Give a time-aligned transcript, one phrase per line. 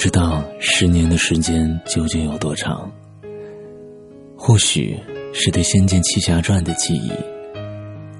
[0.00, 2.90] 知道十年的时间究竟有多长，
[4.34, 4.98] 或许
[5.34, 7.12] 是对《仙剑奇侠传》的记忆，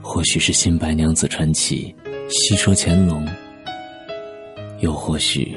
[0.02, 1.94] 或许是《新白娘子传奇》
[2.30, 3.26] 戏说乾隆，
[4.80, 5.56] 又或许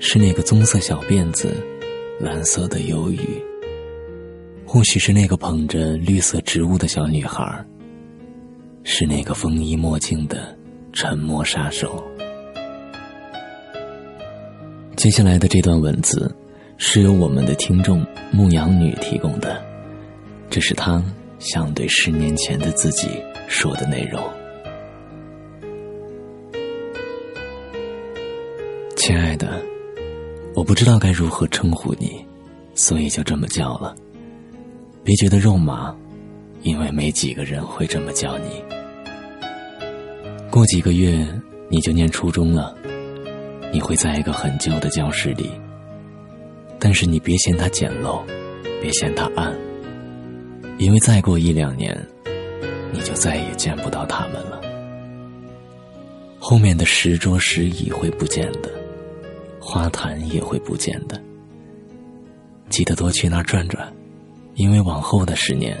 [0.00, 1.54] 是那个棕色小辫子、
[2.18, 3.20] 蓝色的忧郁，
[4.66, 7.64] 或许是那个捧着绿色植物的小女孩，
[8.82, 10.52] 是那个风衣墨镜的
[10.92, 12.04] 沉默杀手。
[15.04, 16.34] 接下来的这段文字，
[16.78, 19.62] 是由我们的听众牧羊女提供的，
[20.48, 21.04] 这是她
[21.38, 23.10] 想对十年前的自己
[23.46, 24.18] 说的内容。
[28.96, 29.62] 亲爱的，
[30.54, 32.24] 我不知道该如何称呼你，
[32.74, 33.94] 所以就这么叫了。
[35.02, 35.94] 别觉得肉麻，
[36.62, 38.64] 因为没几个人会这么叫你。
[40.50, 41.28] 过几个月
[41.68, 42.74] 你就念初中了。
[43.74, 45.50] 你会在一个很旧的教室里，
[46.78, 48.22] 但是你别嫌它简陋，
[48.80, 49.52] 别嫌它暗，
[50.78, 51.92] 因为再过一两年，
[52.92, 54.60] 你就再也见不到他们了。
[56.38, 58.70] 后面的石桌石椅会不见的，
[59.58, 61.20] 花坛也会不见的。
[62.68, 63.92] 记得多去那儿转转，
[64.54, 65.76] 因为往后的十年，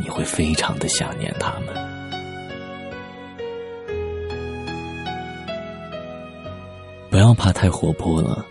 [0.00, 1.93] 你会非常的想念他们。
[7.14, 8.44] 不要怕太活泼了，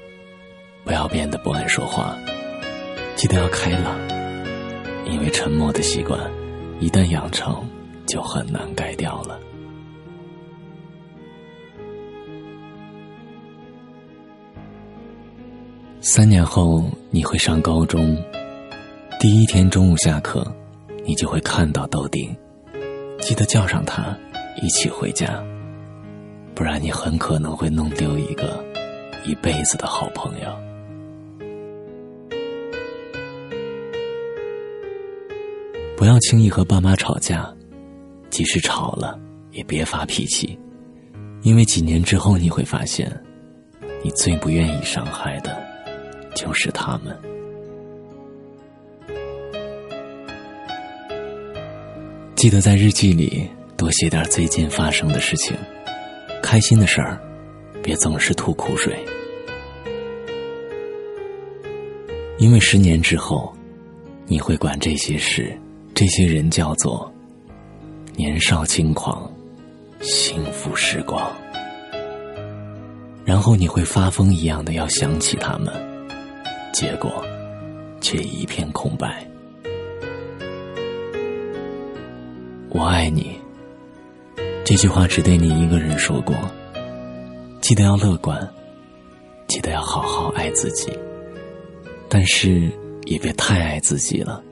[0.86, 2.17] 不要变得不爱说话，
[3.14, 4.00] 记得要开朗，
[5.06, 6.17] 因为沉默的习惯
[6.80, 7.61] 一旦养成，
[8.08, 9.38] 就很难改掉了。
[16.00, 18.17] 三年后你会上高中，
[19.19, 20.50] 第一天中午下课，
[21.06, 22.34] 你就会看到豆丁，
[23.19, 24.17] 记得叫上他
[24.61, 25.44] 一起回家。
[26.64, 28.63] 不然，你很可能会弄丢一个
[29.25, 30.47] 一辈子的好朋友。
[35.97, 37.53] 不要轻易和爸妈吵架，
[38.29, 39.19] 即使吵了，
[39.52, 40.57] 也别发脾气，
[41.41, 43.12] 因为几年之后你会发现，
[44.02, 45.62] 你最不愿意伤害的，
[46.34, 47.13] 就是他们。
[52.38, 55.53] 记得在日记里多写点最近发生的事情。
[56.44, 57.18] 开心的事儿，
[57.81, 58.94] 别总是吐苦水，
[62.38, 63.52] 因为十年之后，
[64.28, 65.58] 你会管这些事、
[65.96, 67.12] 这些人叫做
[68.16, 69.32] 年少轻狂、
[70.02, 71.32] 幸福时光，
[73.26, 75.74] 然后你会发疯一样的要想起他们，
[76.74, 77.26] 结果
[78.02, 79.26] 却一片空白。
[82.70, 83.43] 我爱你。
[84.75, 86.35] 这句话只对你一个人说过。
[87.61, 88.51] 记得要乐观，
[89.47, 90.91] 记得要好好爱自己，
[92.09, 92.72] 但是
[93.03, 94.44] 也别太爱自己了，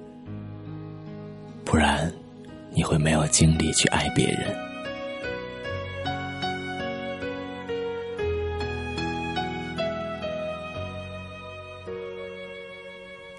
[1.66, 2.14] 不然
[2.70, 4.56] 你会没有精力去爱别人。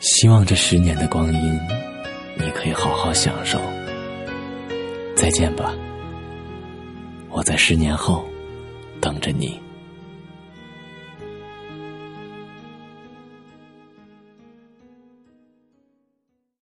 [0.01, 1.61] 希望这十年的光阴，
[2.35, 3.61] 你可以好好享受。
[5.15, 5.73] 再见吧。
[7.33, 8.25] 我在十年后
[9.01, 9.59] 等着你。